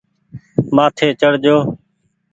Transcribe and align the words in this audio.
مآٿي 0.75 1.07
چڙ 1.21 1.33
جو۔ 1.43 1.55